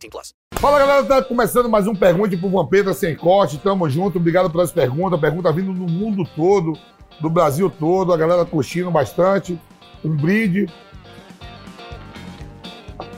18 0.00 0.10
plus. 0.10 0.34
Fala 0.58 0.78
galera, 0.78 1.04
tá 1.04 1.22
começando 1.22 1.68
mais 1.68 1.86
um 1.86 1.94
Pergunte 1.94 2.36
pro 2.36 2.50
Vampeta 2.50 2.94
Sem 2.94 3.14
Corte. 3.14 3.58
Tamo 3.58 3.88
junto, 3.88 4.18
obrigado 4.18 4.50
pelas 4.50 4.72
perguntas. 4.72 5.20
Pergunta 5.20 5.52
vindo 5.52 5.72
do 5.72 5.90
mundo 5.90 6.24
todo, 6.34 6.72
do 7.20 7.28
Brasil 7.28 7.70
todo, 7.70 8.12
a 8.12 8.16
galera 8.16 8.44
curtindo 8.44 8.90
bastante. 8.90 9.58
Um 10.04 10.16
brinde. 10.16 10.66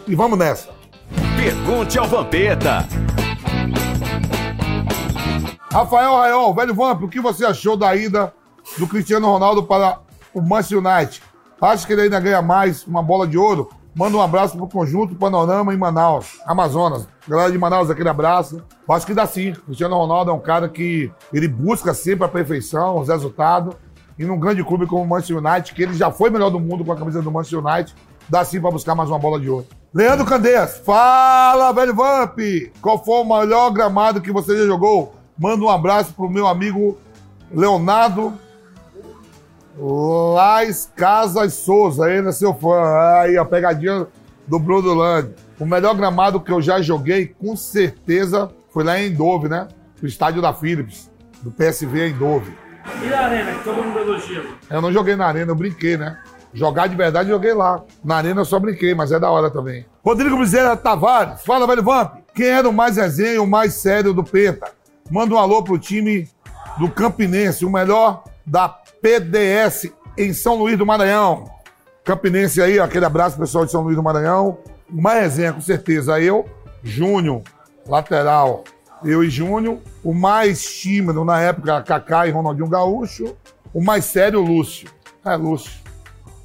E 0.06 0.14
vamos 0.14 0.38
nessa. 0.38 0.70
Pergunte 1.36 1.98
ao 1.98 2.06
Vampeta. 2.06 2.86
Rafael 5.70 6.16
Raiol, 6.16 6.54
velho 6.54 6.74
Vamp, 6.74 7.02
o 7.02 7.08
que 7.08 7.20
você 7.20 7.46
achou 7.46 7.76
da 7.76 7.96
ida 7.96 8.34
do 8.76 8.86
Cristiano 8.86 9.26
Ronaldo 9.26 9.62
para 9.62 10.00
o 10.34 10.42
Manchester 10.42 10.78
United? 10.78 11.22
Acha 11.60 11.86
que 11.86 11.92
ele 11.92 12.02
ainda 12.02 12.20
ganha 12.20 12.42
mais 12.42 12.84
uma 12.86 13.02
bola 13.02 13.26
de 13.26 13.38
ouro? 13.38 13.70
Manda 13.94 14.16
um 14.16 14.22
abraço 14.22 14.56
pro 14.56 14.66
conjunto 14.66 15.14
Panorama 15.14 15.74
em 15.74 15.76
Manaus, 15.76 16.40
Amazonas. 16.46 17.06
Galera 17.28 17.52
de 17.52 17.58
Manaus, 17.58 17.90
aquele 17.90 18.08
abraço. 18.08 18.62
Acho 18.88 19.06
que 19.06 19.12
dá 19.12 19.26
sim. 19.26 19.52
Cristiano 19.52 19.96
Ronaldo 19.96 20.30
é 20.30 20.34
um 20.34 20.40
cara 20.40 20.66
que 20.66 21.12
ele 21.32 21.46
busca 21.46 21.92
sempre 21.92 22.24
a 22.24 22.28
perfeição, 22.28 22.98
os 22.98 23.08
resultados. 23.08 23.74
E 24.18 24.24
num 24.24 24.38
grande 24.38 24.64
clube 24.64 24.86
como 24.86 25.02
o 25.02 25.06
Manchester 25.06 25.38
United, 25.38 25.74
que 25.74 25.82
ele 25.82 25.94
já 25.94 26.10
foi 26.10 26.30
melhor 26.30 26.48
do 26.48 26.58
mundo 26.58 26.84
com 26.84 26.92
a 26.92 26.96
camisa 26.96 27.20
do 27.20 27.30
Manchester 27.30 27.58
United, 27.58 27.94
dá 28.28 28.42
sim 28.44 28.60
para 28.60 28.70
buscar 28.70 28.94
mais 28.94 29.10
uma 29.10 29.18
bola 29.18 29.38
de 29.38 29.50
ouro. 29.50 29.66
Leandro 29.92 30.24
Candeias, 30.24 30.78
fala, 30.78 31.70
velho 31.72 31.94
Vamp! 31.94 32.38
Qual 32.80 33.02
foi 33.04 33.16
o 33.16 33.24
melhor 33.24 33.70
gramado 33.70 34.22
que 34.22 34.32
você 34.32 34.56
já 34.56 34.64
jogou? 34.64 35.14
Manda 35.38 35.62
um 35.64 35.68
abraço 35.68 36.14
pro 36.14 36.30
meu 36.30 36.46
amigo 36.46 36.96
Leonardo 37.50 38.32
Lais 39.78 40.90
Casas 40.94 41.54
Souza, 41.54 42.10
ele 42.10 42.28
é 42.28 42.32
seu 42.32 42.54
fã. 42.54 42.82
Aí, 43.20 43.36
a 43.36 43.44
pegadinha 43.44 44.06
do 44.46 44.58
Bruno 44.58 44.94
Land. 44.94 45.34
O 45.58 45.64
melhor 45.64 45.94
gramado 45.94 46.40
que 46.40 46.52
eu 46.52 46.60
já 46.60 46.80
joguei, 46.80 47.26
com 47.26 47.56
certeza, 47.56 48.50
foi 48.70 48.84
lá 48.84 49.00
em 49.00 49.14
Dove, 49.14 49.48
né? 49.48 49.68
O 50.02 50.06
estádio 50.06 50.42
da 50.42 50.52
Philips, 50.52 51.10
do 51.42 51.50
PSV 51.50 52.08
em 52.08 52.12
Dove. 52.12 52.52
E 53.02 53.06
na 53.06 53.20
arena, 53.20 53.52
que 53.52 53.64
todo 53.64 53.82
mundo 53.82 53.98
elogia? 53.98 54.44
Eu 54.68 54.82
não 54.82 54.92
joguei 54.92 55.14
na 55.14 55.26
arena, 55.26 55.52
eu 55.52 55.56
brinquei, 55.56 55.96
né? 55.96 56.18
Jogar 56.52 56.88
de 56.88 56.96
verdade, 56.96 57.30
eu 57.30 57.36
joguei 57.36 57.54
lá. 57.54 57.82
Na 58.04 58.16
arena 58.16 58.40
eu 58.40 58.44
só 58.44 58.58
brinquei, 58.58 58.94
mas 58.94 59.12
é 59.12 59.18
da 59.18 59.30
hora 59.30 59.50
também. 59.50 59.86
Rodrigo 60.04 60.36
Bezerra 60.36 60.76
Tavares, 60.76 61.42
fala, 61.44 61.66
velho 61.66 61.82
Vamp. 61.82 62.16
Quem 62.34 62.46
era 62.46 62.68
o 62.68 62.72
mais 62.72 62.96
resenha 62.96 63.34
e 63.34 63.38
o 63.38 63.46
mais 63.46 63.74
sério 63.74 64.12
do 64.12 64.24
Penta? 64.24 64.70
Manda 65.10 65.34
um 65.34 65.38
alô 65.38 65.62
pro 65.62 65.78
time 65.78 66.28
do 66.78 66.90
Campinense, 66.90 67.64
o 67.64 67.70
melhor 67.70 68.24
da 68.44 68.68
PDS 69.02 69.92
em 70.16 70.32
São 70.32 70.54
Luís 70.54 70.78
do 70.78 70.86
Maranhão. 70.86 71.50
Campinense 72.04 72.62
aí, 72.62 72.78
aquele 72.78 73.04
abraço 73.04 73.36
pessoal 73.36 73.64
de 73.64 73.72
São 73.72 73.82
Luís 73.82 73.96
do 73.96 74.02
Maranhão. 74.02 74.58
Uma 74.88 75.14
resenha, 75.14 75.52
com 75.52 75.60
certeza. 75.60 76.20
Eu, 76.20 76.46
Júnior, 76.84 77.42
lateral. 77.86 78.62
Eu 79.04 79.24
e 79.24 79.28
Júnior. 79.28 79.78
O 80.04 80.14
mais 80.14 80.62
tímido 80.64 81.24
na 81.24 81.40
época, 81.40 81.82
Kaká 81.82 82.28
e 82.28 82.30
Ronaldinho 82.30 82.68
Gaúcho. 82.68 83.36
O 83.74 83.82
mais 83.82 84.04
sério, 84.04 84.40
Lúcio. 84.40 84.88
É, 85.24 85.34
Lúcio. 85.34 85.72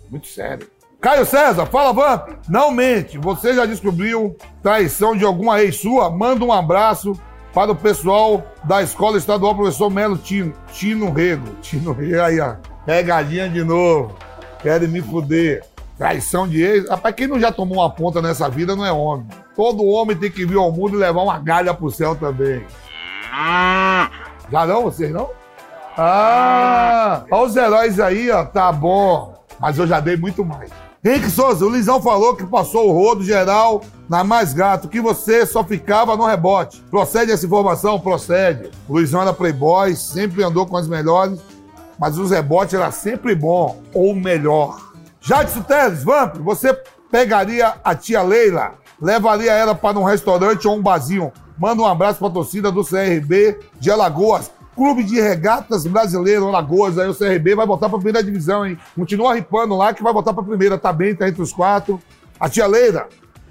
Muito 0.09 0.27
sério. 0.27 0.67
Caio 0.99 1.25
César, 1.25 1.67
fala, 1.67 1.93
Vamp. 1.93 2.29
Não 2.49 2.71
mente. 2.71 3.19
Você 3.19 3.53
já 3.53 3.67
descobriu 3.67 4.35
traição 4.63 5.15
de 5.15 5.23
alguma 5.23 5.61
ex 5.61 5.77
sua? 5.77 6.09
Manda 6.09 6.43
um 6.43 6.51
abraço 6.51 7.13
para 7.57 7.71
o 7.71 7.75
pessoal 7.75 8.45
da 8.65 8.83
Escola 8.83 9.17
Estadual 9.17 9.55
Professor 9.55 9.89
Melo 9.89 10.15
Tino, 10.15 10.53
Tino 10.71 11.11
Rego. 11.11 11.55
Tino 11.59 11.91
Rego, 11.91 12.21
aí, 12.21 12.39
ó. 12.39 12.53
Pegadinha 12.85 13.49
de 13.49 13.63
novo. 13.63 14.13
Querem 14.61 14.87
me 14.87 15.01
fuder. 15.01 15.65
Traição 15.97 16.47
de 16.47 16.61
ex. 16.61 16.87
Rapaz, 16.87 17.15
quem 17.15 17.25
não 17.25 17.39
já 17.39 17.51
tomou 17.51 17.79
uma 17.79 17.89
ponta 17.89 18.21
nessa 18.21 18.47
vida 18.47 18.75
não 18.75 18.85
é 18.85 18.91
homem. 18.91 19.25
Todo 19.55 19.83
homem 19.83 20.15
tem 20.15 20.29
que 20.29 20.45
vir 20.45 20.55
ao 20.55 20.71
mundo 20.71 20.97
e 20.97 20.99
levar 20.99 21.23
uma 21.23 21.39
galha 21.39 21.73
pro 21.73 21.89
céu 21.89 22.15
também. 22.15 22.63
Já 24.51 24.67
não, 24.67 24.83
vocês 24.83 25.11
não? 25.11 25.27
Ah! 25.97 27.23
Olha 27.31 27.43
os 27.43 27.55
heróis 27.55 27.99
aí, 27.99 28.29
ó. 28.29 28.45
Tá 28.45 28.71
bom. 28.71 29.33
Mas 29.59 29.79
eu 29.79 29.87
já 29.87 29.99
dei 29.99 30.15
muito 30.15 30.45
mais. 30.45 30.69
Henrique 31.03 31.31
Souza, 31.31 31.65
o 31.65 31.71
Lisão 31.71 31.99
falou 32.03 32.35
que 32.35 32.45
passou 32.45 32.87
o 32.87 32.93
rodo 32.93 33.23
geral 33.23 33.81
na 34.09 34.23
Mais 34.23 34.53
Gato, 34.53 34.87
que 34.87 35.01
você 35.01 35.45
só 35.45 35.63
ficava 35.63 36.15
no 36.15 36.25
rebote. 36.25 36.81
Procede 36.89 37.31
essa 37.31 37.45
informação? 37.45 37.99
Procede. 37.99 38.71
Luizão 38.87 39.21
era 39.21 39.33
playboy, 39.33 39.95
sempre 39.95 40.43
andou 40.43 40.65
com 40.65 40.77
as 40.77 40.87
melhores, 40.87 41.39
mas 41.99 42.17
os 42.17 42.31
rebotes 42.31 42.73
era 42.73 42.91
sempre 42.91 43.35
bom, 43.35 43.81
ou 43.93 44.15
melhor. 44.15 44.79
Jadson 45.19 45.61
Teles, 45.61 46.03
Vamp, 46.03 46.37
você 46.37 46.73
pegaria 47.11 47.73
a 47.83 47.95
tia 47.95 48.21
Leila, 48.21 48.75
levaria 49.01 49.51
ela 49.51 49.75
para 49.75 49.99
um 49.99 50.03
restaurante 50.03 50.67
ou 50.67 50.77
um 50.77 50.81
barzinho. 50.81 51.31
Manda 51.57 51.81
um 51.81 51.87
abraço 51.87 52.19
para 52.19 52.27
a 52.27 52.31
torcida 52.31 52.71
do 52.71 52.85
CRB 52.85 53.59
de 53.79 53.91
Alagoas. 53.91 54.51
Clube 54.75 55.03
de 55.03 55.19
Regatas 55.19 55.87
Brasileiro, 55.87 56.47
Alagoas, 56.47 56.99
aí 56.99 57.09
o 57.09 57.15
CRB 57.15 57.55
vai 57.55 57.65
voltar 57.65 57.89
para 57.89 57.97
a 57.97 58.01
primeira 58.01 58.23
divisão, 58.23 58.63
hein? 58.63 58.77
Continua 58.95 59.33
ripando 59.33 59.75
lá 59.75 59.91
que 59.91 60.03
vai 60.03 60.13
voltar 60.13 60.33
para 60.33 60.43
a 60.43 60.45
primeira, 60.45 60.77
tá 60.77 60.93
bem, 60.93 61.15
tá 61.15 61.27
entre 61.27 61.41
os 61.41 61.51
quatro. 61.51 61.99
A 62.39 62.47
tia 62.47 62.67
Leila, 62.67 63.07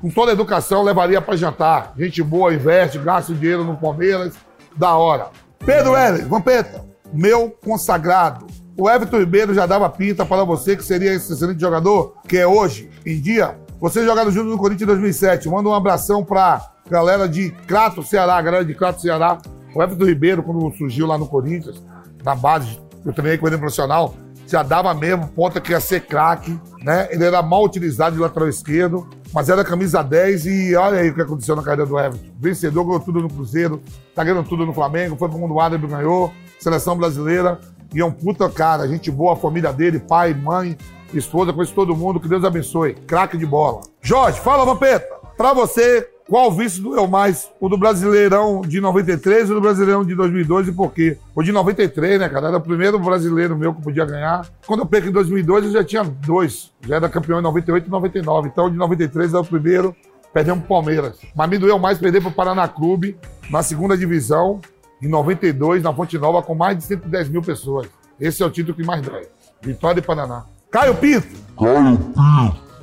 com 0.06 0.10
toda 0.10 0.30
a 0.30 0.34
educação, 0.34 0.84
levaria 0.84 1.20
para 1.20 1.34
jantar. 1.34 1.92
Gente 1.98 2.22
boa, 2.22 2.54
investe, 2.54 2.96
gasta 2.96 3.34
dinheiro 3.34 3.64
no 3.64 3.76
Palmeiras, 3.76 4.34
da 4.76 4.94
hora. 4.94 5.30
Pedro 5.58 5.96
Heller, 5.96 6.28
Vampeta, 6.28 6.84
meu 7.12 7.50
consagrado. 7.64 8.46
O 8.78 8.88
Everton 8.88 9.18
Ribeiro 9.18 9.52
já 9.52 9.66
dava 9.66 9.90
pinta 9.90 10.24
para 10.24 10.44
você 10.44 10.76
que 10.76 10.84
seria 10.84 11.12
esse 11.12 11.32
excelente 11.32 11.60
jogador, 11.60 12.14
que 12.28 12.36
é 12.36 12.46
hoje, 12.46 12.88
em 13.04 13.20
dia. 13.20 13.58
Você 13.80 14.04
jogaram 14.04 14.30
junto 14.30 14.48
no 14.48 14.56
Corinthians 14.56 14.82
em 14.82 14.92
2007. 14.92 15.48
Manda 15.48 15.68
um 15.68 15.74
abração 15.74 16.24
pra 16.24 16.64
galera 16.88 17.28
de 17.28 17.50
Crato, 17.66 18.04
Ceará, 18.04 18.40
galera 18.40 18.64
de 18.64 18.76
Crato, 18.76 19.00
Ceará. 19.00 19.38
O 19.74 19.82
Everton 19.82 20.04
Ribeiro, 20.04 20.40
quando 20.40 20.72
surgiu 20.76 21.08
lá 21.08 21.18
no 21.18 21.26
Corinthians, 21.26 21.82
na 22.22 22.36
base, 22.36 22.78
eu 23.04 23.12
treinei 23.12 23.38
com 23.38 23.48
ele 23.48 23.56
no 23.56 23.60
profissional, 23.60 24.14
já 24.46 24.62
dava 24.62 24.94
mesmo 24.94 25.26
ponta 25.28 25.60
que 25.60 25.72
ia 25.72 25.80
ser 25.80 26.02
craque, 26.02 26.56
né? 26.80 27.08
Ele 27.10 27.24
era 27.24 27.42
mal 27.42 27.64
utilizado 27.64 28.14
de 28.14 28.22
lateral 28.22 28.48
esquerdo, 28.48 29.08
mas 29.36 29.50
era 29.50 29.62
camisa 29.62 30.02
10 30.02 30.46
e 30.46 30.74
olha 30.76 30.98
aí 30.98 31.10
o 31.10 31.14
que 31.14 31.20
aconteceu 31.20 31.54
na 31.54 31.62
carreira 31.62 31.84
do 31.84 31.98
Everton. 31.98 32.24
Vencedor, 32.40 32.84
ganhou 32.84 33.00
tudo 33.00 33.20
no 33.20 33.28
Cruzeiro, 33.28 33.82
tá 34.14 34.24
ganhando 34.24 34.48
tudo 34.48 34.64
no 34.64 34.72
Flamengo, 34.72 35.14
foi 35.14 35.28
pro 35.28 35.38
mundo 35.38 35.60
árabe, 35.60 35.86
ganhou, 35.86 36.32
seleção 36.58 36.96
brasileira, 36.96 37.60
e 37.94 38.00
é 38.00 38.04
um 38.04 38.10
puta 38.10 38.48
cara, 38.48 38.88
gente 38.88 39.10
boa, 39.10 39.34
a 39.34 39.36
família 39.36 39.74
dele, 39.74 40.00
pai, 40.00 40.32
mãe, 40.32 40.74
esposa, 41.12 41.52
conhece 41.52 41.74
todo 41.74 41.94
mundo, 41.94 42.18
que 42.18 42.28
Deus 42.28 42.44
abençoe. 42.44 42.94
Craque 42.94 43.36
de 43.36 43.44
bola. 43.44 43.82
Jorge, 44.00 44.40
fala, 44.40 44.64
Vampeta. 44.64 45.06
Pra 45.36 45.52
você, 45.52 46.08
qual 46.28 46.50
vice 46.50 46.80
doeu 46.80 47.06
mais? 47.06 47.48
O 47.60 47.68
do 47.68 47.78
Brasileirão 47.78 48.60
de 48.60 48.80
93 48.80 49.48
ou 49.48 49.56
do 49.56 49.60
Brasileirão 49.60 50.04
de 50.04 50.12
2002 50.14 50.68
e 50.68 50.72
por 50.72 50.92
quê? 50.92 51.18
O 51.34 51.42
de 51.42 51.52
93, 51.52 52.18
né, 52.18 52.28
cara? 52.28 52.48
Era 52.48 52.56
o 52.56 52.60
primeiro 52.60 52.98
brasileiro 52.98 53.56
meu 53.56 53.72
que 53.72 53.80
podia 53.80 54.04
ganhar. 54.04 54.44
Quando 54.66 54.80
eu 54.80 54.86
perco 54.86 55.08
em 55.08 55.12
2002, 55.12 55.66
eu 55.66 55.72
já 55.72 55.84
tinha 55.84 56.02
dois. 56.02 56.72
Já 56.84 56.96
era 56.96 57.08
campeão 57.08 57.38
em 57.38 57.42
98 57.42 57.86
e 57.86 57.90
99. 57.90 58.48
Então, 58.48 58.66
o 58.66 58.70
de 58.70 58.76
93 58.76 59.34
era 59.34 59.40
o 59.40 59.46
primeiro. 59.46 59.94
Perdemos 60.32 60.64
pro 60.64 60.68
Palmeiras. 60.68 61.16
Mas 61.34 61.48
me 61.48 61.58
doeu 61.58 61.78
mais 61.78 61.96
perder 61.96 62.20
pro 62.20 62.32
Paraná 62.32 62.66
Clube, 62.66 63.16
na 63.48 63.62
segunda 63.62 63.96
divisão, 63.96 64.60
em 65.00 65.08
92, 65.08 65.82
na 65.82 65.94
Fonte 65.94 66.18
Nova, 66.18 66.42
com 66.42 66.56
mais 66.56 66.76
de 66.76 66.84
110 66.84 67.28
mil 67.28 67.42
pessoas. 67.42 67.86
Esse 68.20 68.42
é 68.42 68.46
o 68.46 68.50
título 68.50 68.76
que 68.76 68.84
mais 68.84 69.00
dói. 69.00 69.28
Vitória 69.62 70.00
de 70.00 70.06
Paraná. 70.06 70.44
Caio 70.72 70.94
Pinto. 70.96 71.28
Caio 71.56 71.96
Pinto. 71.96 72.12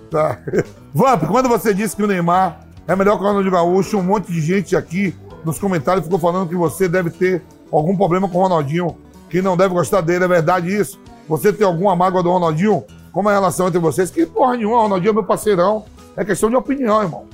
Tá. 0.09 0.39
Vamp, 0.93 1.23
quando 1.27 1.49
você 1.49 1.73
disse 1.73 1.95
que 1.95 2.03
o 2.03 2.07
Neymar 2.07 2.62
é 2.87 2.95
melhor 2.95 3.17
que 3.17 3.23
o 3.23 3.27
Ronaldinho 3.27 3.51
Gaúcho, 3.51 3.97
um 3.97 4.03
monte 4.03 4.31
de 4.31 4.41
gente 4.41 4.75
aqui 4.75 5.15
nos 5.45 5.59
comentários 5.59 6.05
ficou 6.05 6.19
falando 6.19 6.47
que 6.47 6.55
você 6.55 6.87
deve 6.87 7.09
ter 7.09 7.41
algum 7.71 7.95
problema 7.95 8.27
com 8.29 8.37
o 8.37 8.41
Ronaldinho, 8.41 8.95
que 9.29 9.41
não 9.41 9.57
deve 9.57 9.73
gostar 9.73 10.01
dele. 10.01 10.25
É 10.25 10.27
verdade 10.27 10.73
isso? 10.73 10.99
Você 11.27 11.51
tem 11.51 11.65
alguma 11.65 11.95
mágoa 11.95 12.21
do 12.21 12.29
Ronaldinho? 12.29 12.83
Como 13.11 13.29
é 13.29 13.33
a 13.33 13.35
relação 13.35 13.67
entre 13.67 13.79
vocês? 13.79 14.09
Que 14.09 14.25
porra 14.25 14.57
nenhuma, 14.57 14.77
o 14.77 14.81
Ronaldinho 14.81 15.11
é 15.11 15.13
meu 15.13 15.23
parceirão. 15.23 15.85
É 16.15 16.23
questão 16.23 16.49
de 16.49 16.55
opinião, 16.55 17.01
irmão. 17.01 17.25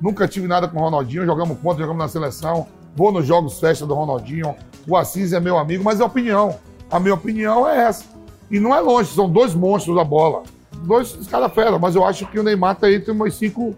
Nunca 0.00 0.26
tive 0.26 0.46
nada 0.46 0.68
com 0.68 0.78
o 0.78 0.80
Ronaldinho, 0.80 1.24
jogamos 1.24 1.58
contra, 1.58 1.82
jogamos 1.82 2.02
na 2.02 2.08
seleção. 2.08 2.66
Vou 2.96 3.12
nos 3.12 3.26
jogos 3.26 3.58
festa 3.58 3.86
do 3.86 3.94
Ronaldinho. 3.94 4.54
O 4.86 4.96
Assis 4.96 5.32
é 5.32 5.40
meu 5.40 5.58
amigo, 5.58 5.82
mas 5.84 6.00
é 6.00 6.04
opinião. 6.04 6.56
A 6.90 7.00
minha 7.00 7.14
opinião 7.14 7.68
é 7.68 7.84
essa. 7.84 8.04
E 8.50 8.60
não 8.60 8.74
é 8.74 8.80
longe, 8.80 9.12
são 9.14 9.28
dois 9.28 9.54
monstros 9.54 9.96
da 9.96 10.04
bola. 10.04 10.42
Dois 10.82 11.16
caras 11.28 11.52
fera, 11.52 11.78
mas 11.78 11.94
eu 11.94 12.04
acho 12.04 12.26
que 12.26 12.38
o 12.38 12.42
Neymar 12.42 12.76
tá 12.76 12.90
entre 12.90 13.10
umas 13.10 13.34
cinco 13.34 13.74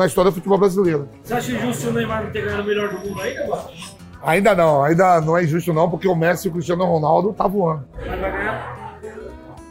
na 0.00 0.06
história 0.06 0.30
do 0.30 0.34
futebol 0.34 0.56
brasileiro. 0.56 1.08
Você 1.22 1.34
acha 1.34 1.58
justo 1.58 1.90
o 1.90 1.92
Neymar 1.92 2.24
não 2.24 2.30
ter 2.30 2.42
ganhado 2.42 2.62
o 2.62 2.66
melhor 2.66 2.88
do 2.88 2.98
mundo 2.98 3.20
aí, 3.20 3.34
mano? 3.46 3.64
Ainda 4.22 4.54
não, 4.54 4.82
ainda 4.82 5.20
não 5.20 5.36
é 5.36 5.44
injusto 5.44 5.72
não, 5.74 5.90
porque 5.90 6.08
o 6.08 6.14
Messi 6.14 6.48
e 6.48 6.50
o 6.50 6.52
Cristiano 6.52 6.84
Ronaldo 6.84 7.34
tá 7.34 7.46
voando. 7.46 7.84
Mas 7.94 8.18
vai 8.18 8.32
ganhar? 8.32 8.98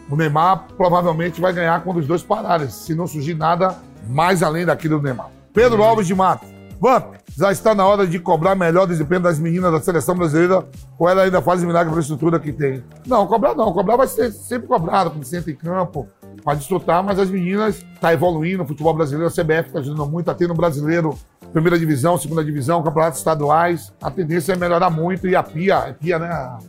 O 0.10 0.16
Neymar 0.16 0.68
provavelmente 0.78 1.42
vai 1.42 1.52
ganhar 1.52 1.84
quando 1.84 1.98
os 1.98 2.08
dois 2.08 2.22
pararem, 2.22 2.70
se 2.70 2.94
não 2.94 3.08
surgir 3.08 3.34
nada 3.34 3.76
mais 4.08 4.42
além 4.44 4.66
daquilo 4.66 4.98
do 4.98 5.04
Neymar. 5.04 5.30
Pedro 5.52 5.84
Alves 5.84 6.06
de 6.06 6.14
Mato. 6.14 6.46
Vamp, 6.80 7.16
já 7.36 7.52
está 7.52 7.76
na 7.76 7.86
hora 7.86 8.08
de 8.08 8.20
cobrar 8.20 8.56
melhor 8.56 8.88
desempenho 8.88 9.22
das 9.22 9.38
meninas 9.38 9.72
da 9.72 9.82
seleção 9.82 10.16
brasileira 10.16 10.66
ou 10.98 11.10
ela 11.10 11.24
ainda 11.24 11.42
faz 11.42 11.64
milagre 11.64 11.90
pela 11.90 12.02
estrutura 12.02 12.40
que 12.40 12.54
tem? 12.54 12.84
Não, 13.06 13.28
cobrar 13.28 13.54
não. 13.56 13.74
Cobrar 13.74 13.98
vai 13.98 14.08
ser 14.08 14.32
sempre 14.32 14.68
cobrado, 14.68 15.12
quando 15.12 15.26
senta 15.26 15.52
em 15.52 15.56
campo, 15.56 16.08
para 16.44 16.56
desfrutar, 16.56 17.04
mas 17.04 17.20
as 17.20 17.30
meninas 17.30 17.86
tá 18.00 18.14
evoluindo, 18.14 18.64
o 18.64 18.68
futebol 18.68 18.94
brasileiro, 18.94 19.28
a 19.28 19.32
CBF 19.32 19.68
está 19.68 19.80
ajudando 19.80 20.10
muito, 20.10 20.26
tá 20.26 20.34
tendo 20.34 20.54
brasileiro, 20.54 21.18
primeira 21.52 21.78
divisão, 21.78 22.18
segunda 22.18 22.44
divisão, 22.44 22.82
campeonatos 22.84 23.20
estaduais. 23.20 23.94
A 24.02 24.10
tendência 24.10 24.54
é 24.54 24.56
melhorar 24.56 24.90
muito 24.90 25.28
e 25.28 25.36
a 25.36 25.44
Pia, 25.44 25.78
a 25.78 25.94
Pia, 25.94 26.20
né? 26.20 26.28
A 26.28 26.60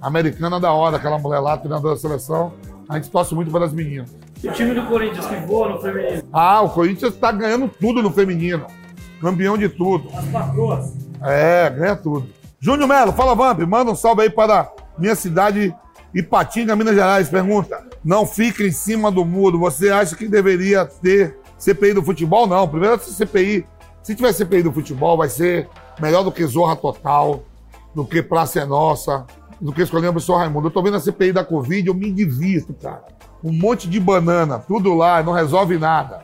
americana 0.00 0.60
da 0.60 0.72
hora, 0.72 0.96
aquela 0.96 1.18
mulher 1.18 1.40
lá, 1.40 1.56
treinadora 1.56 1.94
da 1.94 2.00
seleção. 2.00 2.52
A 2.88 2.96
gente 2.96 3.10
torce 3.10 3.34
muito 3.34 3.50
pelas 3.50 3.72
meninas. 3.72 4.14
O 4.42 4.50
time 4.50 4.74
do 4.74 4.84
Corinthians 4.86 5.26
que 5.26 5.36
voa 5.46 5.70
no 5.70 5.80
feminino. 5.80 6.22
Ah, 6.30 6.60
o 6.60 6.68
Corinthians 6.68 7.14
está 7.14 7.32
ganhando 7.32 7.68
tudo 7.68 8.02
no 8.02 8.10
feminino. 8.10 8.66
Campeão 9.20 9.56
de 9.56 9.70
tudo. 9.70 10.10
As 10.14 10.26
patroas. 10.26 10.94
É, 11.22 11.70
ganha 11.70 11.96
tudo. 11.96 12.28
Júnior 12.60 12.88
Melo, 12.88 13.12
fala 13.12 13.34
Vamp, 13.34 13.60
manda 13.60 13.90
um 13.90 13.94
salve 13.94 14.22
aí 14.22 14.30
para 14.30 14.70
minha 14.98 15.14
cidade 15.14 15.74
Ipatinga, 16.14 16.76
Minas 16.76 16.94
Gerais. 16.94 17.28
Pergunta: 17.28 17.83
Não 18.04 18.26
fica 18.26 18.62
em 18.62 18.70
cima 18.70 19.10
do 19.10 19.24
muro. 19.24 19.58
Você 19.60 19.88
acha 19.88 20.14
que 20.14 20.28
deveria 20.28 20.84
ter 20.84 21.38
CPI 21.56 21.94
do 21.94 22.02
futebol? 22.02 22.46
Não. 22.46 22.68
Primeiro 22.68 22.98
CPI. 22.98 23.66
Se 24.02 24.14
tiver 24.14 24.32
CPI 24.32 24.62
do 24.62 24.72
futebol, 24.72 25.16
vai 25.16 25.30
ser 25.30 25.68
melhor 25.98 26.22
do 26.22 26.30
que 26.30 26.44
Zorra 26.44 26.76
Total, 26.76 27.42
do 27.94 28.04
que 28.04 28.22
Praça 28.22 28.60
é 28.60 28.66
Nossa, 28.66 29.24
do 29.58 29.72
que 29.72 29.80
escolhendo 29.80 30.10
o 30.10 30.12
professor 30.12 30.36
Raimundo. 30.36 30.66
Eu 30.68 30.70
tô 30.70 30.82
vendo 30.82 30.98
a 30.98 31.00
CPI 31.00 31.32
da 31.32 31.42
Covid, 31.42 31.88
eu 31.88 31.94
me 31.94 32.12
divirto, 32.12 32.74
cara. 32.74 33.04
Um 33.42 33.52
monte 33.52 33.88
de 33.88 33.98
banana, 33.98 34.58
tudo 34.58 34.94
lá, 34.94 35.22
não 35.22 35.32
resolve 35.32 35.78
nada. 35.78 36.22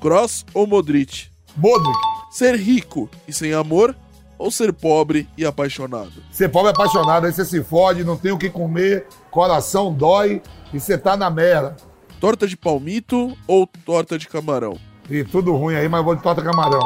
Cross 0.00 0.44
ou 0.52 0.66
Modric? 0.66 1.28
Modric, 1.56 1.98
Ser 2.32 2.56
rico 2.56 3.08
e 3.28 3.32
sem 3.32 3.54
amor 3.54 3.94
ou 4.38 4.50
ser 4.50 4.72
pobre 4.72 5.28
e 5.36 5.44
apaixonado? 5.44 6.12
Ser 6.30 6.48
pobre 6.48 6.68
é 6.68 6.70
apaixonado, 6.72 7.26
aí 7.26 7.32
você 7.32 7.44
se 7.44 7.62
fode, 7.62 8.04
não 8.04 8.16
tem 8.16 8.32
o 8.32 8.38
que 8.38 8.50
comer, 8.50 9.06
coração 9.30 9.92
dói 9.92 10.42
e 10.72 10.80
você 10.80 10.98
tá 10.98 11.16
na 11.16 11.30
merda. 11.30 11.76
Torta 12.20 12.46
de 12.46 12.56
palmito 12.56 13.36
ou 13.46 13.66
torta 13.66 14.18
de 14.18 14.28
camarão? 14.28 14.78
E 15.10 15.22
tudo 15.24 15.54
ruim 15.54 15.74
aí, 15.74 15.88
mas 15.88 16.04
vou 16.04 16.14
de 16.14 16.22
torta 16.22 16.42
camarão. 16.42 16.80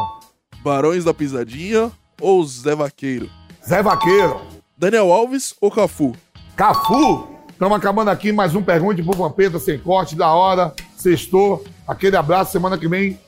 Barões 0.63 1.05
da 1.05 1.15
Pisadinha 1.15 1.91
ou 2.21 2.45
Zé 2.45 2.75
Vaqueiro? 2.75 3.31
Zé 3.67 3.83
Vaqueiro, 3.83 4.41
Daniel 4.77 5.13
Alves 5.13 5.55
ou 5.61 5.71
Cafu? 5.71 6.15
Cafu. 6.57 7.29
Estamos 7.51 7.77
acabando 7.77 8.09
aqui 8.09 8.31
mais 8.31 8.55
um 8.55 8.63
Pergunte 8.63 9.03
pro 9.03 9.17
Vampeta 9.17 9.59
sem 9.59 9.79
corte, 9.79 10.15
da 10.15 10.33
hora. 10.33 10.73
Sextou. 10.97 11.65
Aquele 11.87 12.17
abraço, 12.17 12.53
semana 12.53 12.79
que 12.79 12.87
vem 12.87 13.19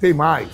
tem 0.00 0.12
mais. 0.12 0.48